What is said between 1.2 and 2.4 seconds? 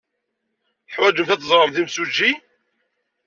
ad teẓremt imsujji?